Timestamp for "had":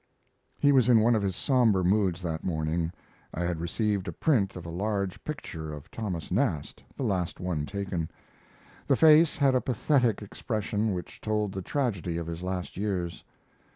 3.43-3.61, 9.37-9.53